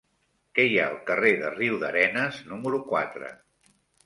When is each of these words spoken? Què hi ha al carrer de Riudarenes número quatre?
Què 0.59 0.63
hi 0.69 0.79
ha 0.79 0.85
al 0.91 0.97
carrer 1.09 1.33
de 1.41 1.51
Riudarenes 1.57 2.41
número 2.55 2.81
quatre? 2.89 3.31